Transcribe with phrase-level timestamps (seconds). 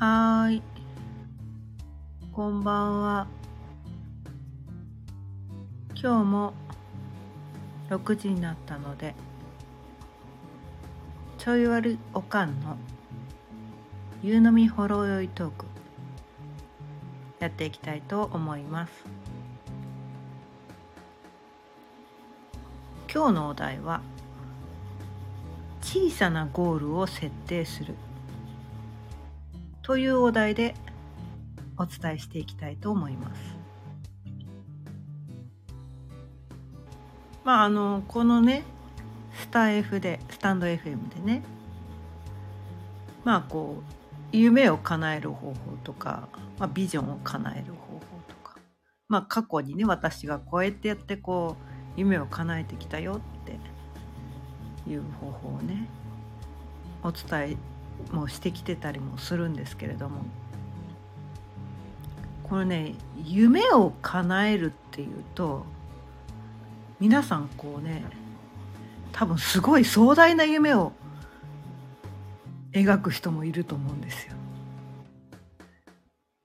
[0.00, 0.62] はーい。
[2.32, 3.26] こんばんは。
[6.00, 6.54] 今日も
[7.90, 9.16] 6時になったので、
[11.36, 12.76] ちょい悪いおかんの
[14.22, 15.66] 夕飲みほろ酔いトーク
[17.40, 18.92] やっていきたいと思います。
[23.12, 24.00] 今日のお題は
[25.82, 27.96] 小さなゴールを設定する
[29.88, 30.74] というお題で
[31.78, 33.40] お伝えしていきたいと思います。
[37.42, 38.64] まああのこのね
[39.32, 41.42] スタ F でスタンド FM でね
[43.24, 43.82] まあこ
[44.32, 48.58] う夢を叶える方法とか、まあ、ビジョンを叶える方法とか
[49.08, 51.56] まあ過去にね私がこうやってやってこ
[51.96, 53.44] う夢を叶えてきたよっ
[54.84, 55.88] ていう方法をね
[57.02, 57.77] お伝え
[58.12, 60.22] もしてきてたりもするんですけれども
[62.42, 65.64] これね夢を叶えるっていうと
[67.00, 68.04] 皆さんこうね
[69.12, 70.92] 多分すごい壮大な夢を
[72.72, 74.34] 描く人もいると思うんですよ。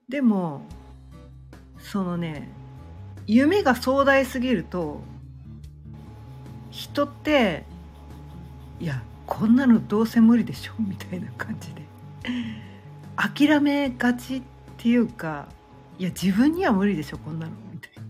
[0.09, 0.62] でも
[1.80, 2.50] そのね
[3.26, 5.02] 夢が壮大すぎると
[6.72, 7.64] 人って
[8.80, 9.02] いや
[9.34, 11.81] こんなのどうせ無理でしょみたいな感じで。
[13.16, 14.42] 諦めがちっ
[14.78, 15.48] ていうか
[15.98, 18.03] いや自分には無理でしょこんなのみたいな。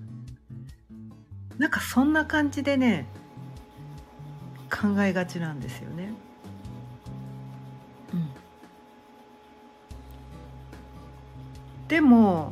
[1.59, 3.05] なんかそんな感じでね
[4.69, 6.11] 考えがちなんですよね。
[8.13, 8.30] うん、
[11.87, 12.52] でも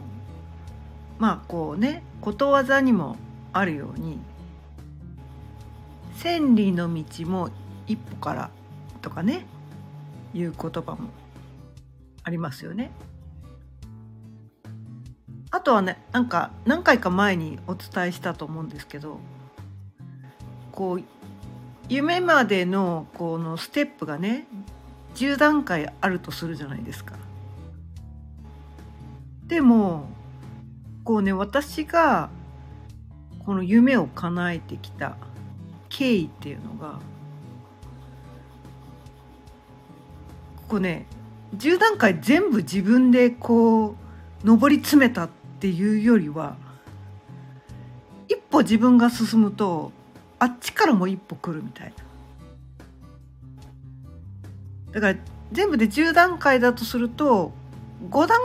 [1.19, 3.17] まあこうねことわざにも
[3.51, 4.17] あるように
[6.15, 7.49] 千里の道も
[7.85, 8.49] 一歩から
[9.01, 9.45] とかね
[10.33, 11.09] いう言葉も
[12.23, 12.91] ありますよね。
[15.49, 19.19] あとはねなんか何回か前にお伝えしたと思うんですけど
[20.71, 21.03] こう
[21.89, 24.47] 夢までのこのステップがね
[25.15, 27.15] 10段階あるとするじゃないですか。
[29.45, 30.07] でも
[31.03, 32.29] こうね私が
[33.39, 35.17] この夢を叶えてきた
[35.89, 36.99] 経緯っていうのが
[40.71, 41.05] こうね
[41.57, 43.95] 10段階全部自分でこう
[44.45, 46.55] 上り詰めたっていうよりは
[48.29, 49.91] 一歩自分が進むと
[50.39, 51.93] あっちからも一歩来るみたいな。
[54.93, 55.19] だから
[55.51, 57.51] 全部で10段階だとすると
[58.09, 58.39] 5段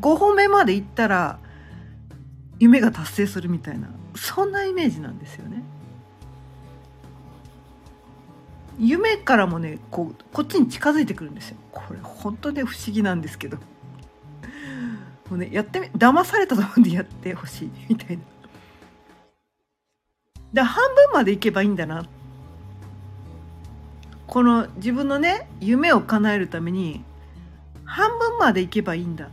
[0.00, 1.38] 5歩目まで行ったら
[2.58, 5.59] 夢が達成するみたいなそんなイメージなんですよね。
[8.80, 11.56] 夢からもねこうこっちに近づいてくるんですよ。
[11.70, 13.58] これ本当ね不思議なんですけど。
[15.28, 18.22] もうねやってみ騙されたと思うんでやってほしいみたいな。
[20.52, 22.04] で半分までいけばいいんだな。
[24.26, 27.04] この自分のね夢を叶えるために
[27.84, 29.28] 半分までいけばいいんだ。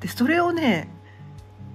[0.00, 0.88] でそれをね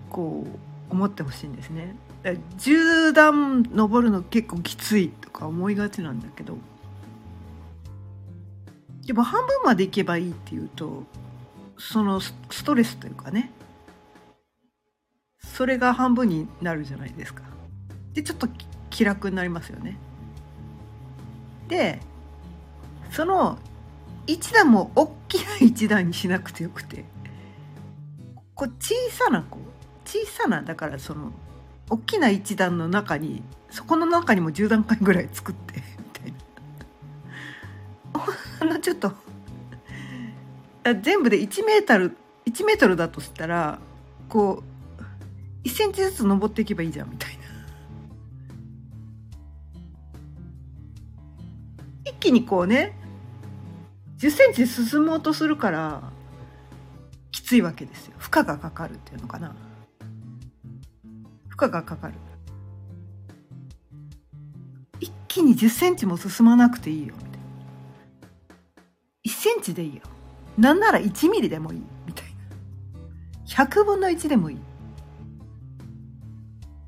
[0.09, 1.95] こう思ってほしいんですね。
[2.23, 6.57] 10段登るの結構きついとか思いがちなんだけど
[9.05, 11.03] でも半分までいけばいいっていうと
[11.77, 12.33] そのス
[12.65, 13.51] トレスというかね
[15.39, 17.43] それが半分になるじゃないですか。
[18.13, 18.47] でちょっと
[18.89, 19.97] 気楽になりますよね。
[21.67, 21.99] で
[23.11, 23.57] その
[24.25, 27.05] 一段も大きな一段にしなくてよくて
[28.53, 31.31] こう小さなこう小さなだからその
[31.89, 35.81] 大きな一段の中にそこの中にも10段階ぐらい作ってみ
[36.13, 36.37] たいな。
[38.61, 39.13] あのちょっと
[41.01, 43.79] 全部で1メートル1メートルだとしたら
[44.29, 44.63] こ
[45.63, 47.37] う1センチずつ登っていけばいいじゃんみたいな。
[52.05, 52.97] 一気にこうね
[54.17, 56.11] 10センチ進もうとするから
[57.31, 58.13] きついわけですよ。
[58.17, 59.55] 負荷がかかるっていうのかな。
[61.57, 62.13] 負荷がかかる。
[64.99, 67.37] 一気に10センチも進まなくていいよみたいな。
[69.25, 70.03] 1センチでいいよ。
[70.57, 73.65] なんなら1ミリでもいいみたいな。
[73.65, 74.59] 100分の1でもいい。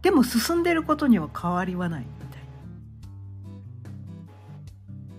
[0.04, 2.42] でも進んでることには変わりはないみたい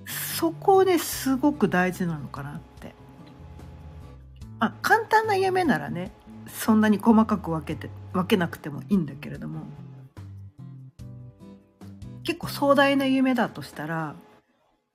[0.06, 0.12] な。
[0.12, 2.94] そこですごく大事なのかなって。
[4.60, 6.12] あ簡単な夢ならね
[6.60, 9.62] そんなに細かく分けて分けなくてもいいんだけれども。
[12.22, 14.14] 結構壮大な夢だとしたら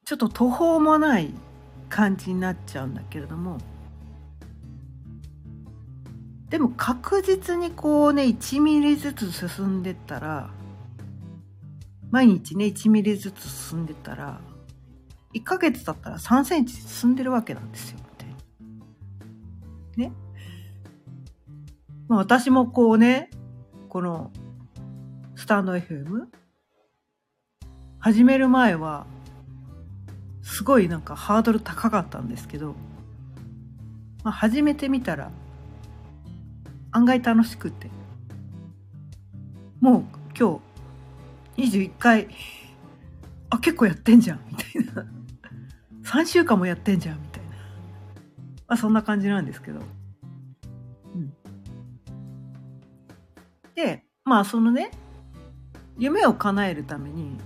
[0.05, 1.33] ちょっと途方もない
[1.89, 3.57] 感じになっちゃうんだけれども。
[6.49, 10.51] でも確実にこうね1ミリずつ進んでったら
[12.11, 14.39] 毎日ね1ミリずつ進んでったら
[15.33, 17.99] 1ヶ月経ったら3センチ進んでるわけなんですよ
[19.97, 20.11] ね。
[22.07, 23.29] まあ、私もこうね
[23.89, 24.31] この
[25.35, 26.25] スタンド FM
[27.99, 29.07] 始める前は
[30.43, 32.75] すごいなんかハードル高かったんですけど、
[34.23, 35.31] まあ、始めてみたら
[36.91, 37.89] 案外楽しくて。
[39.85, 40.03] もう
[40.35, 40.61] 今
[41.55, 42.27] 日21回
[43.51, 45.05] あ結構やってんじゃんみたいな。
[46.03, 47.49] 3週間もやってんじゃんみたいな。
[47.49, 47.55] ま
[48.69, 49.81] あそんな感じなんですけど。
[53.75, 54.91] でまあそのね
[55.97, 57.37] 夢を叶えるために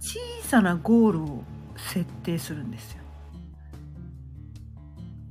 [0.00, 1.42] 小さなゴールを
[1.76, 3.02] 設定するんですよ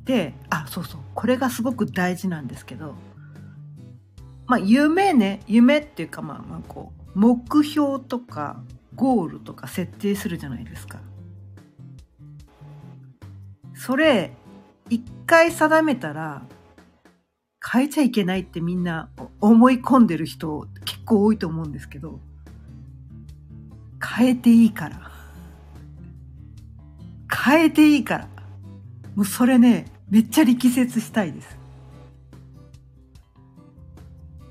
[0.03, 2.95] であそうそうこれがすごく大事なんですけど
[4.45, 8.61] まあ夢ね夢っていうかまあまあこう目標とか
[8.95, 10.99] ゴールとか設定するじゃないですか。
[13.75, 14.31] それ
[14.89, 16.43] 一回定めたら
[17.71, 19.09] 変えちゃいけないってみんな
[19.41, 22.19] 思い込んでる人結構多いと思うんですけど
[24.17, 25.11] 変えていいから
[27.45, 28.27] 変えていいから
[29.15, 31.57] もうそれねめっちゃ力説したいです。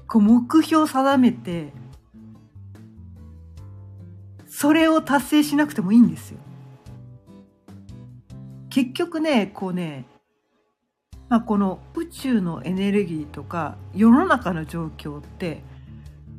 [0.08, 1.72] こう目標定めて、
[4.46, 6.38] それを達成しなくてもいいんですよ。
[8.70, 10.06] 結局ね、こうね、
[11.34, 15.64] まあ、この宇宙のエネルギーとか世の中の状況って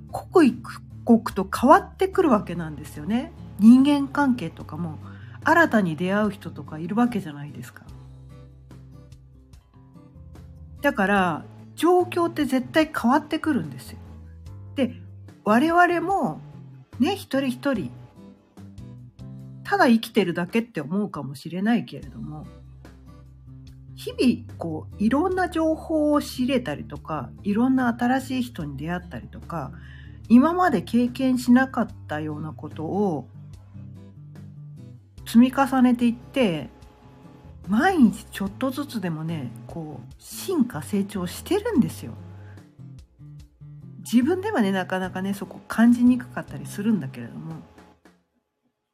[0.09, 0.55] 刻一
[1.03, 3.33] 刻と変わってくるわけなんですよね。
[3.59, 4.99] 人間関係とかも
[5.43, 7.83] 新たに出会う人とかいるわけじゃないですか。
[10.79, 11.43] だから
[11.75, 13.97] 状況って絶対変わってくるんですよ。
[14.75, 14.93] で
[15.43, 16.39] 我々も
[17.01, 17.91] ね一人一人
[19.65, 22.47] ただ生きてるだけって思うかもしれないけれども
[23.95, 29.71] 日々こういろんな情報を仕入れたりとかいろんな新しい人に出会ったりとか
[30.27, 33.27] 今まで経験しなかったようなことを
[35.25, 36.69] 積み重ねていって
[37.67, 42.13] 毎日ちょっとずつでもねこう進化成長してるんですよ。
[43.99, 47.55] 自分ではねなかなかねそこ感じにくかったりするんだけれども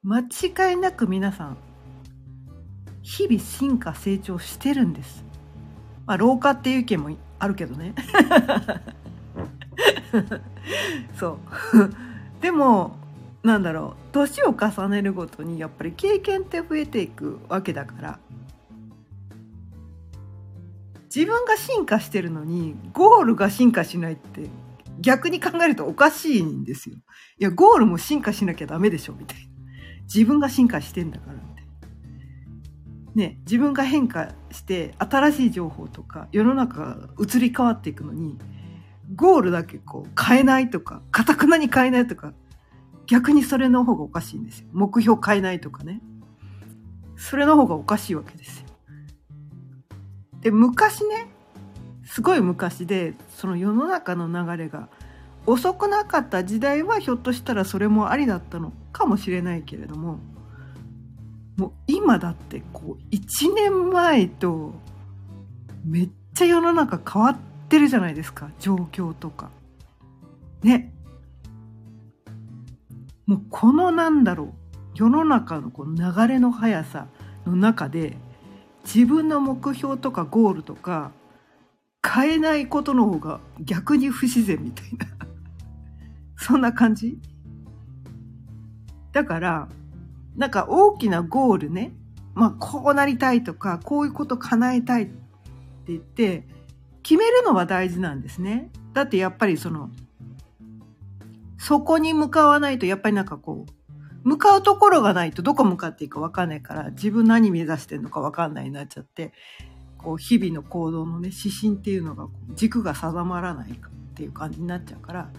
[0.04, 1.58] 間違いなく皆さん
[3.02, 5.24] 日々進化成長してるんです。
[6.06, 7.94] まあ老化っていう意見もあるけどね。
[11.18, 11.40] そう
[12.42, 12.96] でも
[13.44, 18.20] なんだろう年を重ねるごとにやっぱり経験って増えていくわけだから
[21.14, 24.50] 自分が進化してるのにゴールが進化しないって
[25.02, 26.96] 逆に考えるとおかしいんですよ。
[27.40, 29.44] いや、ゴールも進化しなきゃダメでしょ、みたいな。
[30.04, 31.40] 自分が進化してんだから。
[33.16, 38.38] ね、自分が変化して新しい情報とか世の中が移り変わっていくのに、
[39.16, 42.34] ゴールだけこう変えないとか、かたくなに変えないとか、
[43.08, 44.68] 逆にそれの方がおかしいんですよ。
[44.72, 46.02] 目標変えないとかね。
[47.18, 48.68] それの方がおかしいわけですよ。
[50.42, 51.28] で昔ね
[52.04, 54.90] すごい昔でその世の中の流れが
[55.46, 60.20] 遅くなかった時代はひょっとしたらそれもありだったのかもしれないけれども
[61.58, 64.74] もう今だってこう1年前と
[65.86, 67.38] めっちゃ世の中変わっ
[67.70, 69.50] てるじゃないですか状況とか。
[70.64, 70.94] ね。
[73.26, 74.54] もうこのなんだろう
[74.96, 77.08] 世の中のこの流れの速さ
[77.46, 78.18] の中で
[78.84, 81.12] 自分の目標とかゴールとか
[82.06, 85.06] 変えないことの方が逆に不自然みたいな
[86.36, 87.20] そんな感じ？
[89.12, 89.70] だから
[90.36, 91.94] なんか大きなゴールね。
[92.34, 95.14] まあこうなりたいとかこういうこと叶えたいって
[95.88, 96.48] 言って
[97.04, 98.72] 決めるのは大事なんですね。
[98.94, 99.90] だってやっぱりその
[101.58, 103.82] そこに向かわないとやっぱりなんかこう
[104.24, 109.34] 向かうところがないとどこ向かっていいか分かんないから自分何目指してるのか分かんないになっちゃって
[109.98, 113.76] こう日々の行動のね指針っていうのが軸が定まらないっ
[114.14, 115.30] ていう感じになっちゃうから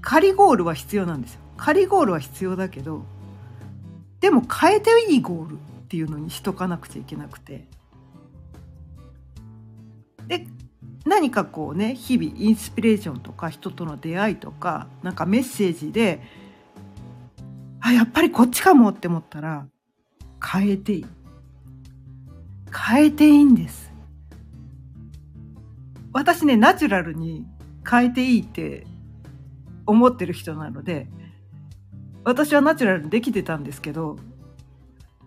[0.00, 1.40] 仮ゴールは必要なんですよ。
[1.56, 3.06] 仮ゴールは必要だけど
[4.24, 5.56] でも変えていいゴールっ
[5.88, 7.66] ていうのにしとかなくちゃいけなくて
[10.26, 10.46] で
[11.04, 16.20] 何かこうね日々インスピレーションとか人との出会いとかなんかメッセージで
[17.86, 19.66] あ、やっぱりこっちかもって思ったら、
[20.42, 21.06] 変えていい。
[22.74, 23.92] 変えていいんです。
[26.14, 27.46] 私ね、ナチュラルに
[27.86, 28.86] 変えていいって
[29.84, 31.08] 思ってる人なので、
[32.24, 34.16] 私はナチュラルにできてたんですけど、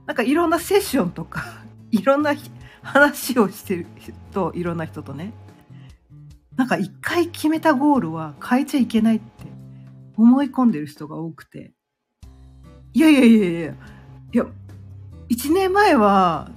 [0.05, 1.43] なんかいろんなセッションとか、
[1.91, 2.33] いろんな
[2.81, 5.33] 話をしてる人、いろんな人とね、
[6.55, 9.25] なんか一回決めたゴールは変えちゃいけないって
[10.15, 11.73] 思い込んでる人が多くて、
[12.93, 13.73] いやいやいやいや、
[14.33, 14.45] いや、
[15.29, 16.49] 一年前は、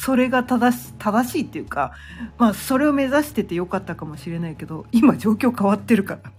[0.00, 1.92] それが正し正しいっていうか、
[2.36, 6.30] まあ、それを目指しててよかったかもしれないけど今状況変わってるから。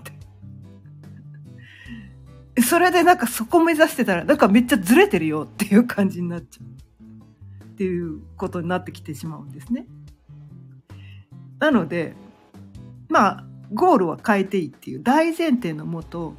[2.62, 7.66] それでなんかそこ目指してたらなんかめっちゃずれてるよっていう感じになっちゃう。
[7.66, 9.86] っていうことになってきてしまうんですね。
[11.60, 12.16] なので
[13.10, 15.04] まあゴールは変えていいっていう。
[15.04, 16.36] 大前提のもと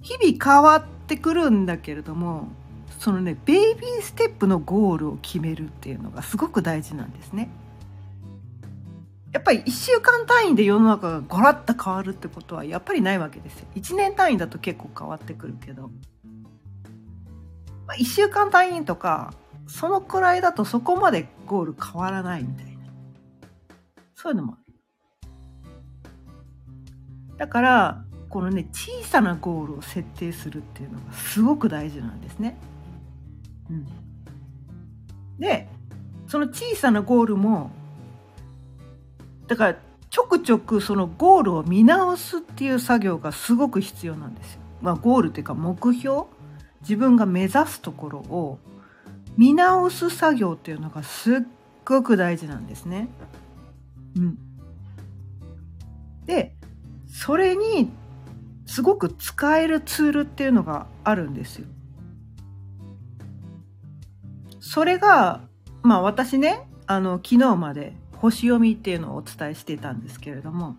[0.00, 2.48] 日々変わってくるんだけれども
[2.98, 7.50] そのねベイビーステップのゴールを決めるっていうのがすごく大事なんですね。
[9.38, 13.68] やっぱり1週間単位で世の中がゴラッと変わるってことはやっぱりないわけですよ。
[13.76, 15.82] 1年単位だと結構変わってくるけど、
[17.86, 19.32] まあ、1週間単位とか
[19.68, 22.72] そのくらいだとそこまでゴール変わらないみたいな
[24.16, 24.72] そういうのもある。
[27.36, 32.58] だからこのね小さなゴールを設定するっていうのがすごく大事なんですね。
[33.70, 33.86] うん、
[35.38, 35.68] で
[36.26, 37.70] その小さなゴールも
[39.48, 39.76] だから
[40.10, 44.60] ちょくちょくそのゴールを見直すっていう作業がすごく必要なんですよ。
[44.80, 46.24] まあ、ゴールっていうか目標
[46.82, 48.58] 自分が目指すところを
[49.36, 51.38] 見直す作業っていうのがすっ
[51.84, 53.08] ごく大事なんですね。
[54.16, 54.38] うん、
[56.26, 56.54] で
[57.12, 57.90] それに
[58.66, 61.66] すごく使えるツールっていうのがあるんですよ。
[64.60, 65.40] それが、
[65.82, 70.76] まあ私ね、あの、昨日まで星読みっていうのをお伝えしてたんですけれども、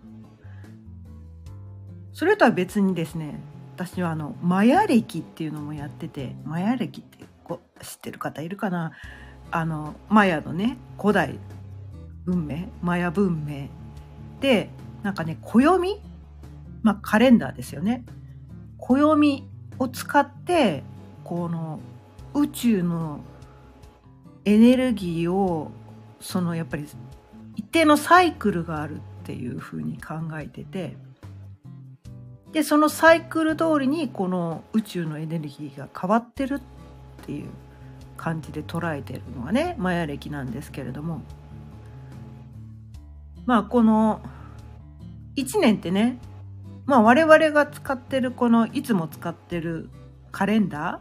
[2.12, 3.40] それとは別にですね、
[3.76, 7.24] 私はあの、マヤ歴っていうのもやってて、マヤ歴って
[7.82, 8.92] 知ってる方いるかな？
[9.50, 11.38] あの、マヤのね、古代
[12.24, 13.68] 文明、マヤ文明
[14.40, 14.70] で、
[15.02, 16.00] なんかね、暦？
[16.82, 18.04] まあカレンダーですよね。
[18.76, 20.82] 暦を使って、
[21.24, 21.80] この
[22.34, 23.20] 宇宙の
[24.44, 25.70] エネルギーを
[26.20, 26.86] そのやっぱり
[27.70, 30.96] 定のサイクルがあるっていうふうに考えてて
[32.52, 37.48] でそのサイクル通りにこの宇宙のエネルギーが変わってるっていう
[38.16, 41.22] 感じで捉えてるのがねマヤ暦なんですけれども
[43.46, 44.20] まあこの
[45.36, 46.18] 1年ってね
[46.86, 49.90] まあ我々が使ってるこのいつも使ってる
[50.32, 51.00] カレンダ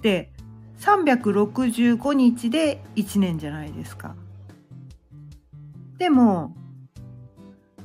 [0.00, 0.32] ーで
[0.80, 4.14] 365日で1年じゃないですか。
[5.98, 6.54] でも、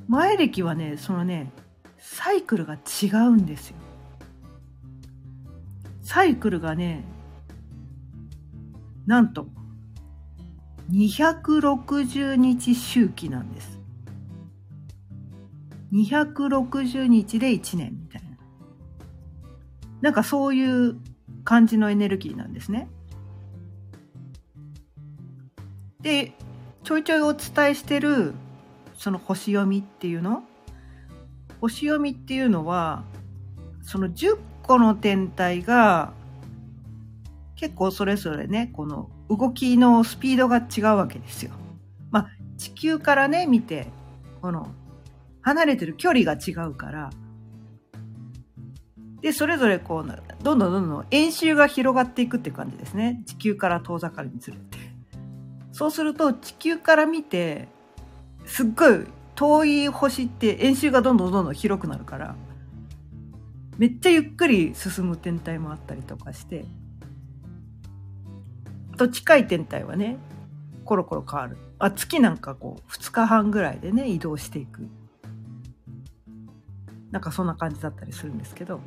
[0.08, 1.52] 前歴はね、そのね、
[1.98, 3.78] サイクルが違うんですよ。
[6.04, 7.04] サイクルがね、
[9.08, 9.48] なんと、
[10.92, 13.80] 260日周期なんです。
[15.92, 18.38] 260日で1年みたいな。
[20.02, 20.98] なんかそういう
[21.44, 22.90] 感じのエネルギーなんですね。
[26.02, 26.34] で
[26.84, 28.34] ちょいちょいお伝えしてる
[28.98, 30.44] その星読みっていうの？
[31.62, 33.04] 星読みっていうのは
[33.82, 36.14] その10個の天体が
[37.56, 41.52] 結構それぞれねこの動きのスピードが違うわけですよ。
[42.12, 43.88] まあ地球からね見て
[44.42, 44.68] この
[45.42, 47.10] 離れてる距離が違うから
[49.24, 53.24] で、それぞれこう、どんどんどんどん円周が広がっていくって感じですね。
[53.26, 54.78] 地球から遠ざかりにつれて。
[55.74, 57.68] そうすると地球から見て、
[58.46, 62.36] すっごい遠い星って円周がどんどんどんどん広くなるから、
[63.80, 66.66] めっちゃゆっくり進む天体もあったりとかして、
[68.94, 70.18] あと近い天体はね、
[70.86, 71.58] コロコロ変わる。
[71.80, 74.88] あ、月なんかこう、2日半ぐらいでね、移動していく。
[77.10, 78.80] なんかそんな感じだったりするんですけど、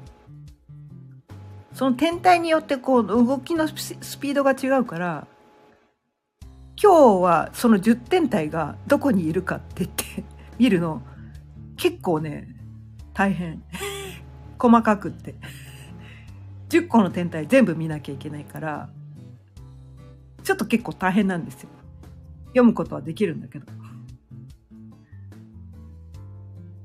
[1.73, 3.75] その天体によってこう動きのス
[4.21, 5.27] ピードが違うから
[6.83, 10.25] 今日はその10天体がどこにいるかって言って
[10.59, 11.03] 見るの
[11.77, 12.49] 結構ね
[13.15, 13.63] 大変。
[14.59, 15.35] 細かくって。
[16.69, 18.91] 10個の天体全部見なきゃいけないから
[20.43, 21.71] ちょっと結構大変なんですよ。
[22.49, 23.67] 読むことはできるんだけど。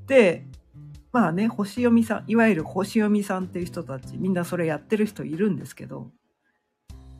[0.06, 0.46] で
[1.12, 6.10] まあね、星読みさん、いわゆる星読みさんっていう人たち、みんなそれやってる人いるんですけど、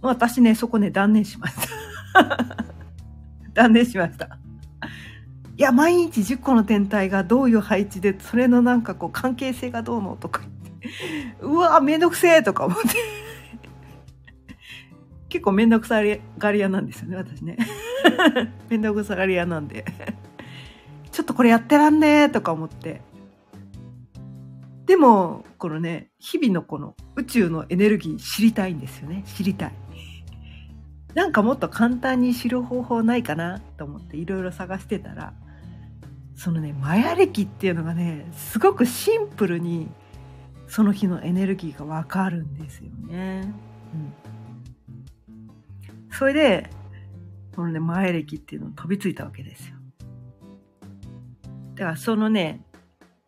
[0.01, 1.92] 私ね、そこね、断念しました。
[3.55, 4.39] 断念しました。
[5.57, 11.45] いや毎日10個の天体がどういう配置でそれのなんかこう関係性がどうのとか言って。
[11.45, 12.89] うわめんどくせえとか思って。
[15.29, 16.03] 結構めんどくさ
[16.39, 17.57] がり屋なんですよね私ね。
[18.69, 19.85] めんどくさがり屋なんで。
[21.11, 23.03] ちょっとこれやってらんねえとか思って。
[24.87, 29.73] でもこのね日々のこの宇宙のエネルギー知りたいんですよね知りたい。
[31.15, 35.35] なんかもっと簡単に知る方法ないかなと思っていろいろ探してたら
[36.35, 39.89] そのねマヤ暦っていうのがねすごくシンプルに
[40.67, 43.53] その日のエネルギーがわかるんですよね。
[43.93, 44.13] うん、
[46.11, 46.71] それで
[47.55, 49.77] このねマヤ暦っていうのを飛びついたわけですよ。
[51.75, 52.65] だからそのね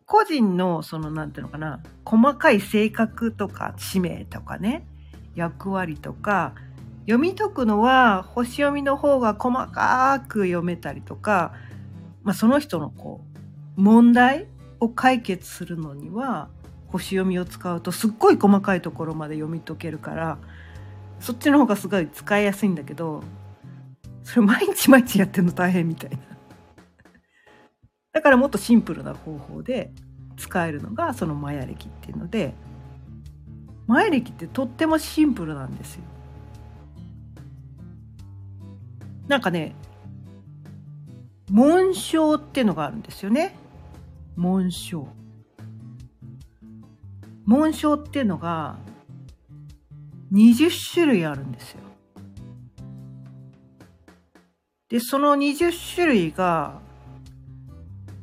[0.07, 4.87] 個人のそのなんていうのかな細かい性格とか使命とかね
[5.35, 6.55] 役割とか
[7.05, 11.53] 読み解くのは星読みの方が細かく読めたりとか、
[12.23, 13.21] まあ、その人のこ
[13.77, 14.47] う問題
[14.79, 16.49] を解決するのには
[16.87, 20.37] 星読みを使うとすっごい細かいところまで読み解けるから
[21.19, 23.23] そっちの方がすごい使いやすいんだけど
[24.23, 26.17] それ毎日毎日やってるの大変みたいな。
[28.11, 29.91] だからもっとシンプルな方法で
[30.37, 32.55] 使えるのがそのマヤ暦っていうので
[33.87, 36.03] マヤ暦ってとってもシンプルなんですよ。
[39.27, 39.75] なんかね
[41.49, 43.55] 紋章っていうのがあるんですよね。
[44.35, 45.07] 紋章。
[47.45, 48.77] 紋章っていうのが
[50.33, 51.79] 20種類あるんですよ。
[54.89, 56.79] でその20種類が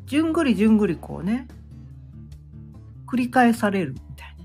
[0.07, 1.47] じゅんぐりじゅんぐりこうね
[3.07, 4.45] 繰り返されるみたいな。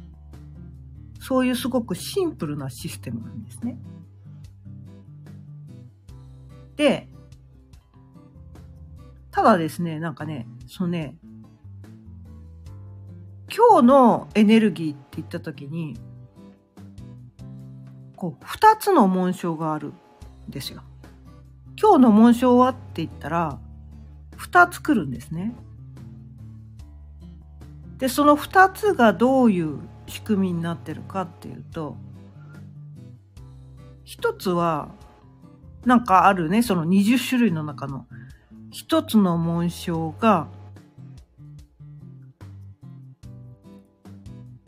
[1.20, 3.78] そういうすごくシンプルなシステムなんですね。
[6.78, 7.10] で、
[9.32, 11.18] ただですね、なんかね、そのね、
[13.56, 16.00] 今日のエネルギーって言った時に、
[18.16, 19.94] こう、二つの紋章があるん
[20.50, 20.84] ですよ。
[21.80, 23.60] 今日の紋章はって言ったら、
[24.36, 25.56] 二つ来るんですね。
[27.98, 31.96] で、その二つがどういう仕組みになってるかっていうと、
[34.04, 34.90] 一つは
[35.86, 38.06] なんかあるね、その20種類の中の。
[38.70, 40.48] 一つの紋章が、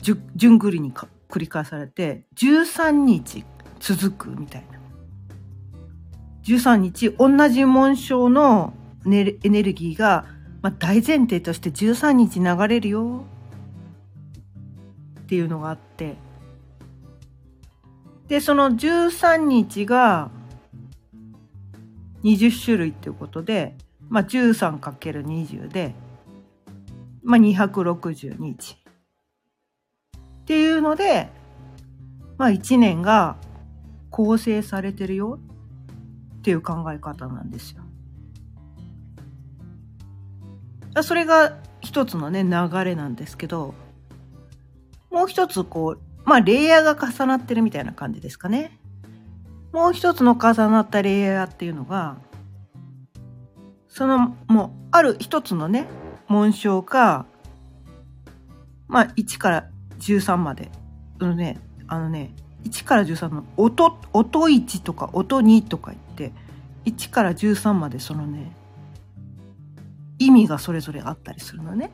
[0.00, 3.44] じゅ、じゅんぐりにか繰り返されて、13日
[3.78, 4.80] 続くみたいな。
[6.42, 8.72] 13日、同じ紋章の
[9.06, 9.08] エ
[9.48, 10.24] ネルギーが、
[10.62, 13.24] まあ、大前提として13日流れるよ。
[15.20, 16.16] っていうのがあって、
[18.28, 20.30] で、その13日が、
[22.24, 23.76] 20種類っていうことで、
[24.08, 25.94] まあ、13×20 で、
[27.22, 28.76] まあ、260日。
[30.16, 31.30] っていうので、
[32.38, 33.36] まあ、1年が
[34.10, 35.38] 構成されてるよ
[36.38, 37.82] っていう考え方なんですよ。
[41.02, 43.74] それが一つのね、流れなんですけど、
[45.10, 48.79] もう一つこう、まあ、レイヤーが重なってるみたいな感じですかね。
[49.72, 52.16] もう一つの重なったレイヤーっていうのが
[53.88, 55.86] そのもうある一つのね
[56.28, 57.26] 紋章が
[58.88, 60.70] まあ1から13まで
[61.18, 66.32] のねあのね1から13の音音1とか音2とか言って
[66.84, 68.52] 1から13までそのね
[70.18, 71.90] 意味がそれぞれあったりするのね。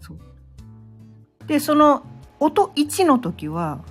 [0.00, 0.18] そう
[1.46, 2.04] でその
[2.40, 3.84] 音1の時は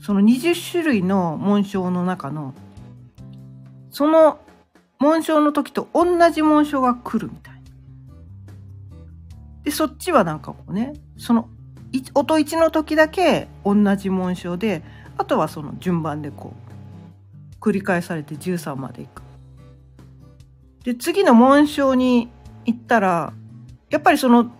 [0.00, 2.54] その20種類の紋章の中の
[3.90, 4.38] その
[4.98, 7.62] 紋章の時と同じ紋章が来るみたい
[9.64, 11.48] でそっちはなんかこうねその
[12.14, 14.82] 音1の時だけ同じ紋章で
[15.16, 19.22] あとはその順番でこう繰り返されて13までいく。
[20.84, 22.28] で次の紋章に
[22.64, 23.32] 行ったら
[23.90, 24.52] やっぱりその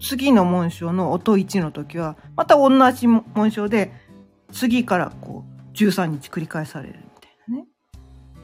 [0.00, 3.92] 次の紋章の音1の時はまた同じ紋章で
[4.52, 7.66] 次からこう13日繰り返されるみたいなね。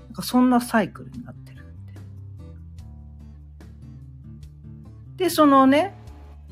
[0.07, 1.65] なんかそんなサイクルになってる
[5.17, 5.25] で。
[5.25, 5.95] で、そのね、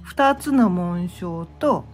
[0.03, 1.85] 二つの紋章と、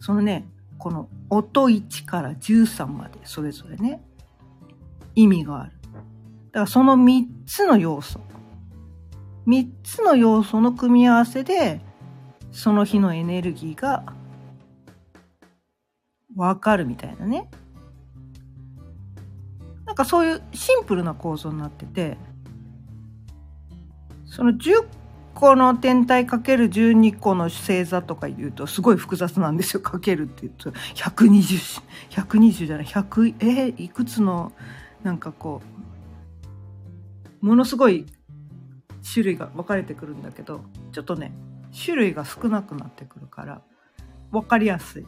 [0.00, 4.02] そのね、この音1から13までそれぞれね、
[5.14, 5.72] 意味がある。
[6.52, 8.20] だからその3つの要素。
[9.46, 11.80] 3つの要素の組み合わせで、
[12.52, 14.04] その日のエネルギーが
[16.38, 17.50] わかるみたいなね。
[19.84, 22.18] なんかそういうシンプルな構造になってて
[24.26, 24.86] その10
[25.34, 29.82] 個の天体かける12個の星座とか言うとすごい複雑なんですよ。
[29.82, 30.70] かけるって言うと。
[30.70, 32.86] 120 120じゃない。
[32.86, 34.52] 100えー、いくつの
[35.02, 35.60] なんかこ
[37.42, 38.06] うものすごい
[39.12, 40.60] 種類が分かれてくるんだけど
[40.92, 41.32] ちょっとね
[41.84, 43.62] 種類が少なくなってくるから
[44.30, 45.06] 分かりやすい。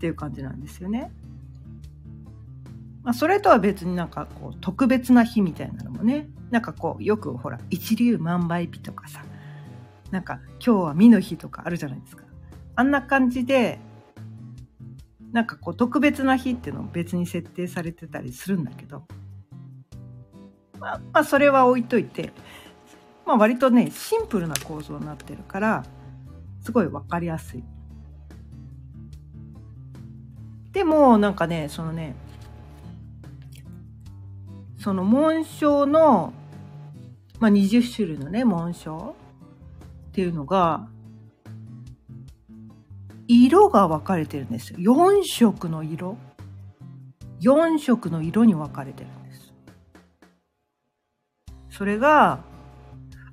[0.00, 1.12] っていう感じなんですよね。
[3.02, 9.24] まあ、それとは別になんかこう特別な日みたいなのもねなんかこうよくほら一粒万倍日とかさ
[10.10, 12.24] なんか今日は美の日とかあるじゃないですか
[12.76, 13.78] あんな感じで
[15.32, 19.04] なんかこう特別な日っていうのも別に設定されてたりするんだけど
[20.78, 22.32] まあ、まあ、それは置いといて、
[23.26, 25.84] まあ、割とねシンプルな構造になってるから
[26.62, 27.64] すごい分かりやすい。
[30.80, 32.14] でもなんかねそのね
[34.78, 36.32] その紋章の、
[37.38, 39.14] まあ、20種類のね紋章
[40.08, 40.88] っていうのが
[43.28, 44.78] 色が分かれてるんですよ。
[44.78, 46.16] 4色の色。
[47.42, 49.52] 4色の色に分かれてるんです。
[51.68, 52.42] それが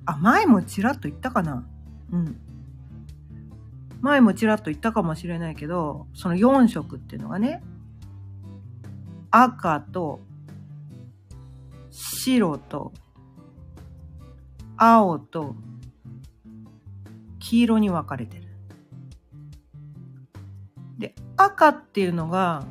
[0.04, 1.66] あ前もちらっと言ったかな。
[2.12, 2.38] うん。
[4.00, 7.62] 前もちらっと言ったかもしれないけどその4色っていうのがね
[9.30, 10.20] 赤と
[11.90, 12.92] 白と
[14.76, 15.56] 青と
[17.40, 18.44] 黄色に分かれてる。
[20.98, 22.64] で、赤っていうのが、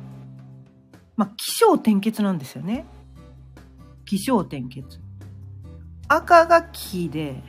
[1.16, 2.86] まあ、気象転結なんですよね。
[4.04, 5.00] 気象転結。
[6.06, 7.42] 赤が木で、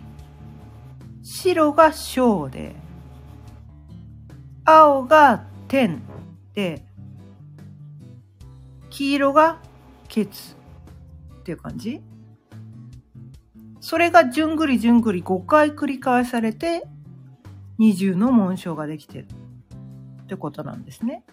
[1.22, 2.76] 白が小で、
[4.72, 6.00] 青が天
[6.54, 6.86] で、
[8.92, 9.58] 黄色が
[10.08, 10.54] ケツ。
[11.40, 12.02] っていう感じ
[13.80, 16.84] それがじゅんぐりじゅんぐり5回繰り返されて
[17.80, 19.28] 20の紋章ができてる
[20.24, 21.24] ってことなんですね。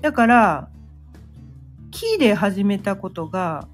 [0.00, 0.68] だから、
[1.90, 3.66] キーで始めたことが、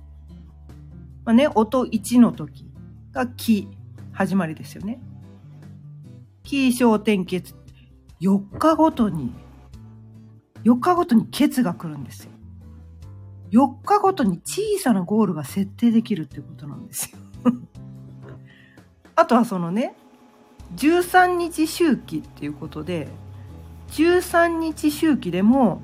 [1.27, 2.65] まあね、音1の時
[3.13, 3.69] がキ
[4.13, 4.99] 始まりですよね。
[6.45, 7.55] キー小点結。
[8.21, 9.33] 4日ごとに
[10.65, 12.31] 4日ごとにケツが来るんですよ。
[13.51, 17.19] 4日ごとに小さなゴールが設定できるってことなんですよ。
[19.17, 19.95] あとはそのね、
[20.77, 23.09] 13日周期っていうことで、
[23.93, 25.83] 13日周期でも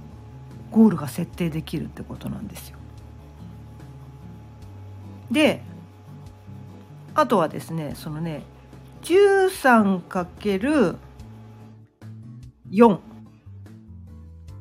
[0.70, 2.78] ゴールが設定できるってことなんですよ。
[5.30, 5.62] で、
[7.14, 8.42] あとはですね、そのね、
[9.02, 10.98] 13×4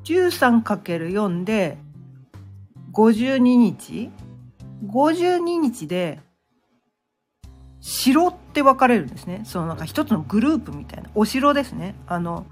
[0.03, 1.77] 13×4 で
[2.93, 4.09] 52日
[4.85, 6.19] 52日で
[7.81, 9.41] 城って分かれるんですね。
[9.45, 11.09] そのなんか一つのグループみたいな。
[11.15, 11.95] お城ですね。
[12.07, 12.45] あの、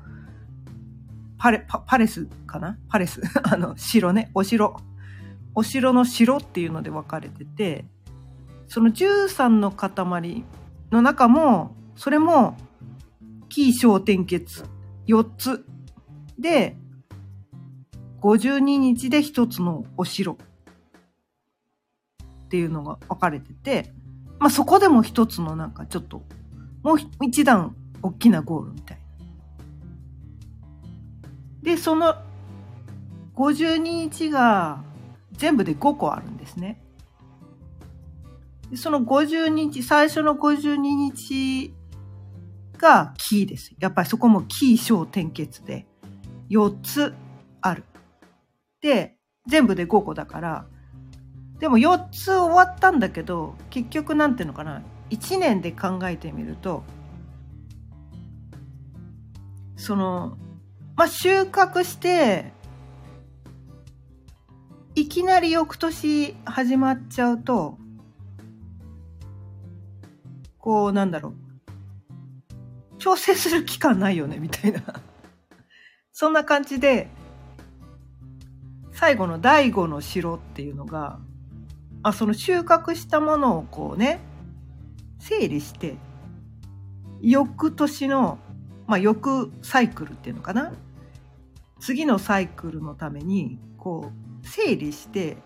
[1.38, 2.78] パレ、パパレスかな？
[2.89, 3.21] パレス。
[3.43, 4.32] あの、城ね。
[4.34, 4.78] お城。
[5.54, 7.86] お城の城っていうので分かれてて、
[8.67, 10.45] その13の塊
[10.91, 12.55] の中も、それも、
[13.49, 14.63] 紀小点結
[15.07, 15.65] 4つ
[16.38, 16.75] で
[18.21, 20.36] 52日で一つのお城っ
[22.49, 23.91] ていうのが分かれてて、
[24.39, 26.21] まあそこでも一つのなんかちょっと、
[26.83, 28.97] もう一段大きなゴールみたい
[31.63, 31.63] な。
[31.63, 32.15] で、その
[33.36, 34.83] 52日が
[35.33, 36.81] 全部で5個あるんですね。
[38.69, 41.73] でその52日、最初の52日
[42.77, 43.73] がキーです。
[43.79, 45.85] やっぱりそこもキー小点結で
[46.49, 47.13] 4つ
[47.61, 47.83] ある。
[48.81, 50.65] で、全部で5個だから、
[51.59, 56.83] でも4つ終わったんだけど、結局なんていうのかな、1年で考えてみると、
[59.75, 60.37] その、
[60.95, 62.51] まあ、収穫して、
[64.95, 67.77] いきなり翌年始まっちゃうと、
[70.57, 71.46] こう、なんだろう。
[73.07, 74.81] 調整する期間ないよね、みたいな。
[76.11, 77.07] そんな感じで、
[78.91, 81.19] 最後の第五の城っていうのが
[82.03, 84.19] あその収穫したものをこうね
[85.19, 85.97] 整理して
[87.21, 88.39] 翌年の、
[88.87, 90.73] まあ、翌サイクルっていうのかな
[91.79, 94.11] 次のサイクルのためにこ
[94.43, 95.37] う整理して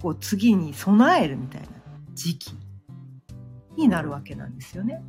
[0.00, 1.68] こう次に備えるみたいな
[2.14, 2.52] 時期
[3.76, 5.02] になるわけなんですよね。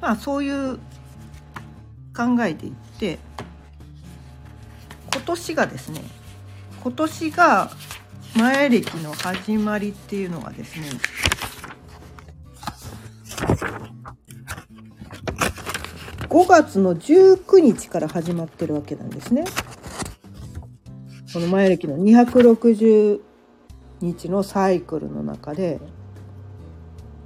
[0.00, 0.76] まあそういう
[2.16, 3.18] 考えでいって
[5.12, 6.02] 今年がですね
[6.82, 7.70] 今年が
[8.36, 10.86] 前歴の始まりっていうのがですね
[16.28, 19.44] 5月の19日から始まってるわけなんですね。
[21.32, 23.20] この前歴の260
[24.00, 25.80] 日のサイクルの中で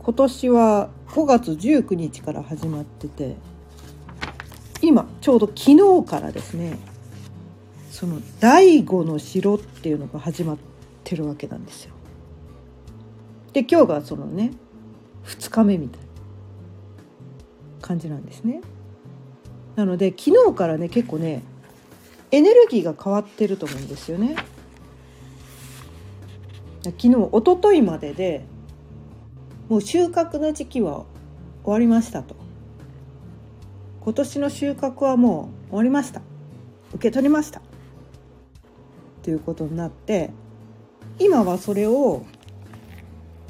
[0.05, 3.37] 今年は5月19日から始まってて
[4.83, 6.79] 今ちょうど昨日からですね
[7.90, 10.59] その第五の城っていうのが始まっ
[11.05, 11.95] てるわけなんですよ。
[13.55, 14.53] で今日がそのね
[15.25, 16.07] 2日目みたいな
[17.81, 18.61] 感じなんですね。
[19.75, 21.43] なので昨日からね結構ね
[22.31, 24.37] エネルギーが変わってると思うんですよね。
[26.83, 28.45] 昨日一昨日までで
[29.68, 31.05] もう収穫の時期は
[31.62, 32.37] 終わりましたと。
[34.00, 36.20] 今年の収穫はもう終わりました。
[36.92, 37.62] 受け取りました。
[39.22, 40.31] ということになって
[41.18, 42.27] 今はそれを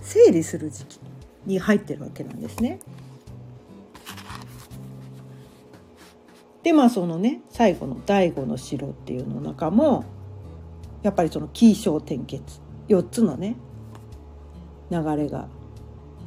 [0.03, 1.00] 整理する時期
[1.46, 2.79] に入ってるわけなんですね。
[6.62, 10.05] でまあそのね最後の第五の城っていうの中も
[11.03, 13.57] やっぱりその起承転結4つのね
[14.90, 15.48] 流れが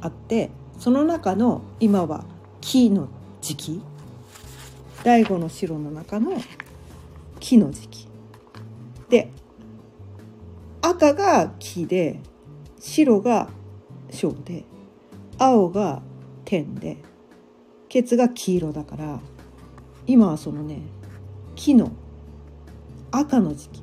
[0.00, 2.24] あってその中の今は
[2.60, 3.08] 木の
[3.40, 3.82] 時期。
[5.04, 6.32] 第五の城の中の
[7.40, 8.08] 木の時期。
[9.08, 9.30] で
[10.82, 12.20] 赤が木で
[12.78, 13.48] 白が
[14.10, 14.64] 小で
[15.38, 16.02] 青が
[16.44, 16.98] 天で
[17.88, 19.20] ケツが黄色だから
[20.06, 20.80] 今はそのね
[21.54, 21.92] 木の
[23.10, 23.82] 赤の時期。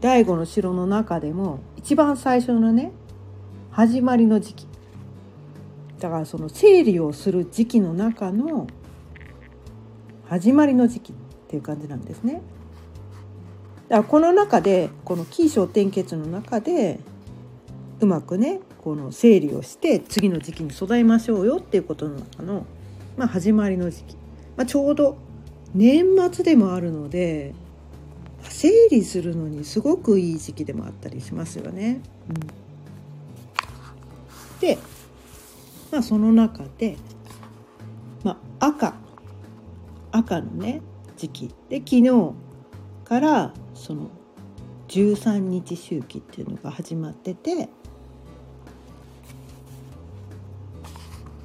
[0.00, 2.92] 第五の城の中でも一番最初のね
[3.74, 4.66] 始まりの時期
[5.98, 8.68] だからその整理をする時期の中の
[10.28, 11.14] 始まりの時期っ
[11.48, 12.40] ていう感じなんですね。
[13.88, 17.00] だからこの中でこの起承転結の中で
[17.98, 22.66] うまくねこの整理をして次の時期に備えましょうよっていうことの中の、
[23.16, 24.16] まあ、始まりの時期、
[24.56, 25.16] まあ、ちょうど
[25.74, 27.54] 年末でもあるので
[28.42, 32.00] 整理するのにすごくいい時期でもあったりしますよね。
[32.28, 32.63] うん、
[34.64, 34.78] で、
[35.92, 36.96] まあ、その中で、
[38.22, 38.94] まあ、赤
[40.10, 40.80] 赤のね
[41.18, 42.32] 時期で昨日
[43.04, 44.10] からその
[44.88, 47.68] 13日周期っていうのが始まってて、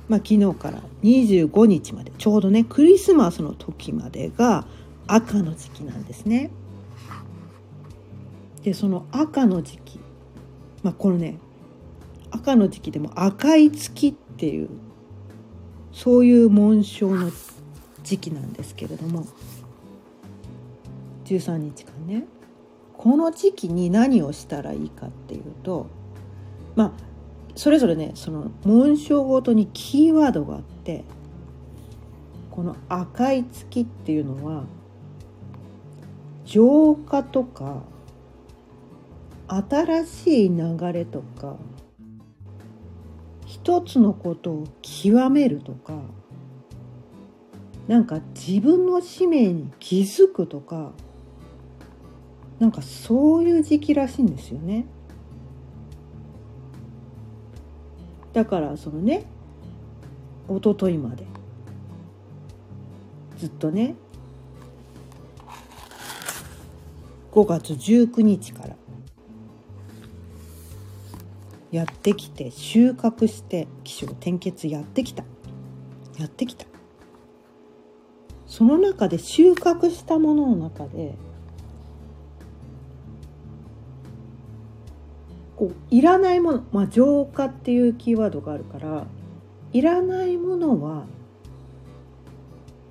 [0.08, 4.66] まあ、昨日から25日までちょうどねクリスマスの時までが
[5.08, 6.52] 赤の時期なんですね。
[8.64, 10.00] でその赤の時期
[10.84, 11.40] まあこのね
[12.40, 14.70] 赤の時期でも赤い月っていう
[15.92, 17.32] そういう紋章の
[18.04, 19.26] 時期なんですけれども
[21.26, 22.26] 13日間ね。
[22.94, 25.88] この時期に何をしたらいいかっていうと
[26.76, 26.92] まあ
[27.56, 31.06] それぞれねその紋章ごとにキーワードがあって
[32.52, 34.64] この赤い月っていうのは
[36.46, 37.84] 浄化とか
[39.48, 41.56] 新しい流れとか
[43.62, 45.94] 一つのことを極めるとか
[47.90, 50.92] なんか自分の使命に気づくとか
[52.58, 54.86] なんかそういう時期らしいんですよね。
[58.34, 59.26] だからそのね
[60.48, 61.26] 一昨日まで
[63.38, 63.96] ずっとね
[67.32, 68.76] 5月19日から
[71.72, 75.24] やってきて収穫して起承転結やってきた。
[76.18, 76.66] やってきた。
[78.48, 81.16] その中で収穫したものの中で
[85.56, 89.06] こういらないものまあ浄化っていうキーワードがあるから
[89.72, 91.06] いらないものは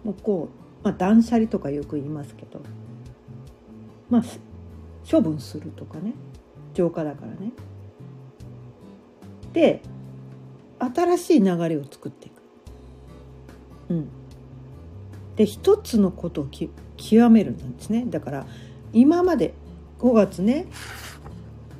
[0.04, 0.48] もうこ
[0.82, 2.60] う、まあ、断捨離とかよく言いますけど
[4.08, 4.22] まあ
[5.10, 6.12] 処分するとかね。
[6.74, 7.52] 浄化だからね。
[9.58, 9.82] で
[10.78, 12.34] 新しい流れを作っていく。
[13.88, 14.08] うん、
[15.34, 18.04] で一つのことをき極めるんですね。
[18.06, 18.46] だから
[18.92, 19.54] 今まで
[19.98, 20.66] 5月ね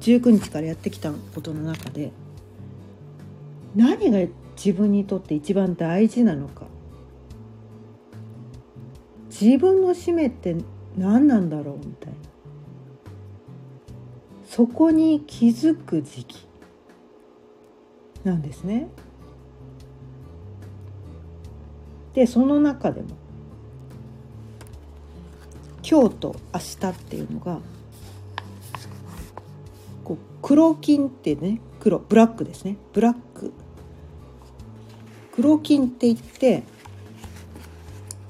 [0.00, 2.10] 19日からやってきたことの中で
[3.76, 4.18] 何が
[4.56, 6.66] 自分にとって一番大事なのか。
[9.30, 10.56] 自分の使命って
[10.96, 12.16] 何なんだろうみたいな。
[14.44, 16.47] そこに気づく時期。
[18.28, 18.88] なんですね。
[22.14, 23.08] でその中でも
[25.88, 27.60] 今日と明日っていうのが
[30.04, 32.76] こう黒金ってね黒ブラックですね。
[32.92, 33.52] ブラック。
[35.32, 36.64] 黒金って言って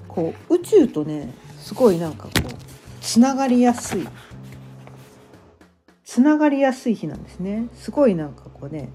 [0.06, 2.38] こう宇宙とねすごいなんかこう
[3.00, 4.06] つながりやすい。
[6.04, 7.68] つながりやすい日なんですね。
[7.74, 8.90] すごいなんかこうね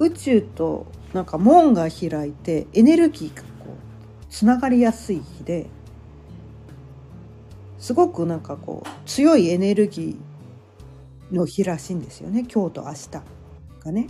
[0.00, 5.66] 宇宙となんか門が開いてエネルギーがこうつながりやすい日で
[7.78, 13.10] すごくなんかこう強いエネルギーの日らしいんですよね今日と明日
[13.84, 14.06] がね。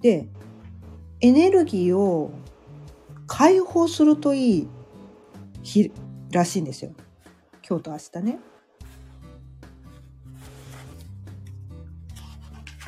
[0.00, 0.28] で
[1.20, 2.30] エネルギーを
[3.26, 4.68] 解放するといい
[5.62, 5.90] 日
[6.30, 6.92] らしいんですよ
[7.66, 8.38] 今日と明日ね。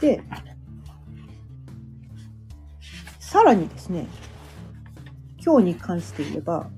[0.01, 0.23] で
[3.27, 4.07] さらにですね
[5.45, 6.71] 今日に関して言えば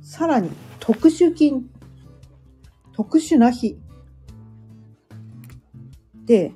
[0.00, 1.68] さらに特殊金
[2.92, 3.76] 特殊な日
[6.24, 6.52] で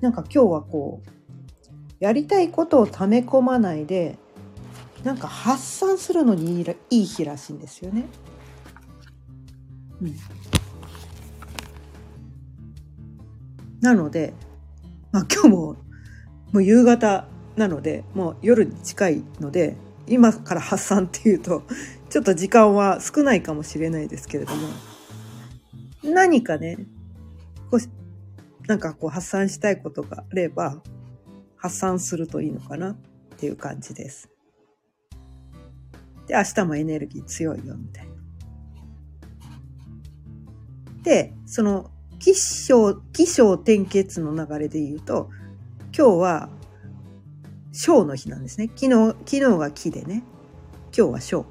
[0.00, 1.08] なんか今日はこう
[2.00, 4.18] やりたいことを溜め込まないで
[5.04, 8.06] なんか発散するのにいいいい日らしいんですよね。
[10.00, 10.16] うん、
[13.80, 14.34] なので、
[15.12, 15.76] まあ、今日もも
[16.54, 21.62] う夕方なのでもう夜に近いので今から発散っていうと
[22.10, 24.68] ちょっと時間は少ないかもしれないですけれども
[26.04, 26.78] 何かね
[27.70, 30.82] こうなんかこう発散したいことがあれば
[31.56, 32.96] 発散するといいのかなっ
[33.38, 34.28] ていう感じです。
[36.26, 38.12] で、明日もエネルギー強いよみたいな。
[41.02, 45.30] で、その気象、気象転結の流れで言うと、
[45.96, 46.48] 今日は
[47.76, 48.70] 小の日なんですね。
[48.74, 50.24] 昨日、昨日が木でね。
[50.96, 51.46] 今日は小。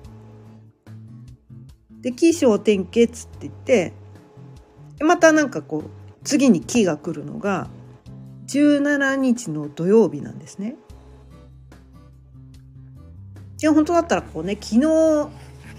[2.02, 3.94] で、気象転結って言って、
[5.02, 5.90] またなんかこう、
[6.24, 7.70] 次に木が来るのが、
[8.48, 10.76] 17日の土曜日なんですね。
[13.62, 15.30] いや本当だったらこうね昨日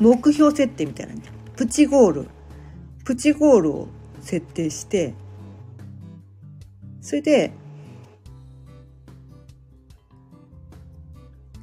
[0.00, 1.14] 目標設定みたいな
[1.56, 2.28] プチゴール
[3.04, 3.88] プチゴールを
[4.20, 5.14] 設定して
[7.00, 7.52] それで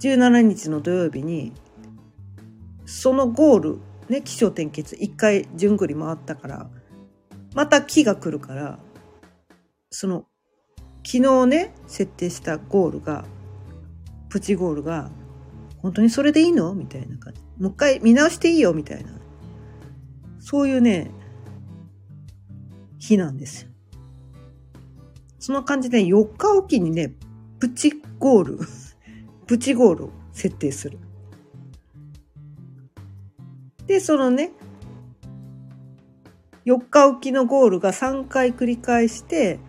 [0.03, 1.53] 17日の土曜日に
[2.85, 6.69] そのゴールね起承転結一回順繰り回ったから
[7.53, 8.79] また木が来るから
[9.89, 10.25] その
[11.05, 13.23] 昨日ね設定したゴールが
[14.27, 15.09] プチゴールが
[15.81, 16.73] 本当にそれでいいの？
[16.73, 17.41] みたいな感じ。
[17.59, 18.73] もう一回見直していいよ？
[18.73, 19.11] みたいな。
[20.39, 21.11] そういうね
[22.99, 23.71] 日なんですよ。
[25.39, 27.13] その感じで4日おきにね
[27.59, 28.59] プチゴール。
[29.53, 30.97] プチゴールを設定する
[33.87, 34.51] でそのね
[36.65, 39.59] 4日おきのゴールが3回繰り返して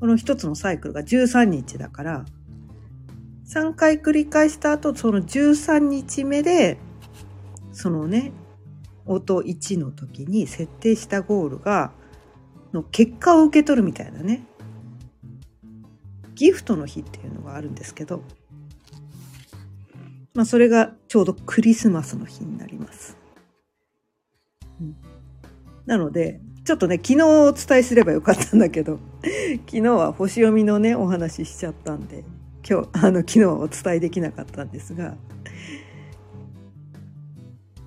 [0.00, 2.24] この一つのサイクルが13日だから、
[3.46, 6.78] 3回繰り返した後、その13日目で、
[7.72, 8.32] そのね、
[9.04, 11.92] 音1の時に設定したゴールが、
[12.72, 14.46] の結果を受け取るみたいなね。
[16.34, 18.22] ギフトの日っていうのがあるんですけど、
[20.34, 23.16] まあそれがちょうどクリスマスの日になります。
[24.80, 24.96] うん、
[25.86, 29.00] なので、ちょっとね、昨日お伝えすればよかったんだけど、
[29.66, 32.24] 昨日は星読みのね、お話ししちゃったんで、
[32.68, 35.16] 今日、あの、昨日はお伝えできなかったんですが、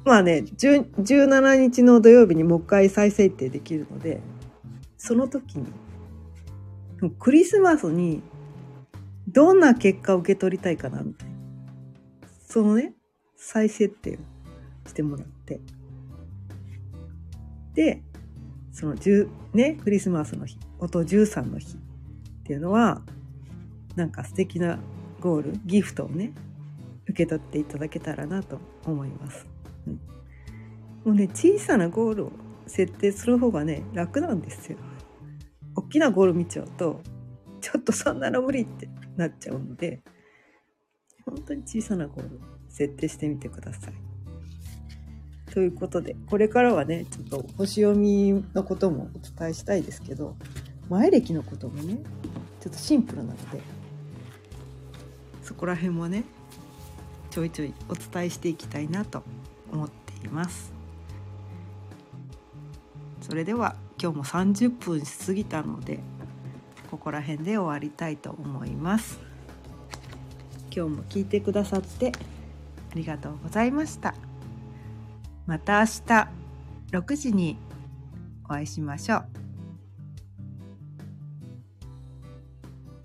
[0.03, 4.19] まあね、17日の土曜日にもう一回再設定できるので、
[4.97, 5.65] その時に、
[7.19, 8.21] クリスマスに
[9.27, 11.32] どんな結果を受け取りたいかな、みたいな。
[12.53, 12.93] そのね、
[13.35, 14.17] 再設定
[14.85, 15.59] をしてもらって。
[17.73, 18.03] で、
[18.71, 21.77] その10ねクリスマスの日音13の日っ
[22.43, 23.01] ていうのは
[23.95, 24.77] なんか素敵な
[25.19, 26.31] ゴールギフトをね
[27.07, 29.47] 受け取っていただけたらなと思います、
[29.87, 29.99] うん、も
[31.05, 32.31] うね小さなゴールを
[32.67, 34.77] 設定する方がね楽なんですよ。
[35.75, 37.01] 大きなゴール見ちゃうと
[37.61, 38.87] ちょっとそんなの無理って
[39.17, 40.03] なっちゃうので。
[41.25, 43.93] 本当に小さなゴール設定してみてください
[45.53, 50.35] ということで、これからはね、ちょっと星読みのこともお伝えしたいですけど、
[50.89, 51.99] 前歴のこともね、
[52.59, 53.61] ちょっとシンプルなので、
[55.43, 56.23] そこら辺もね、
[57.29, 59.23] ちょいちょいお伝えしていきたいなと
[59.71, 60.71] 思っています。
[63.21, 65.99] それでは今日も30分過ぎたので
[66.91, 69.32] ここら辺で終わりたいと思います。
[70.75, 72.11] 今日も聞いてくださって
[72.91, 74.15] ありがとうございました。
[75.45, 76.27] また明日
[76.91, 77.57] 6時に
[78.45, 79.25] お会いしましょう。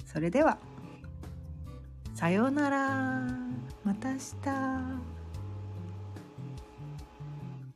[0.06, 0.58] それでは
[2.14, 3.26] さようなら。
[3.84, 5.17] また明日。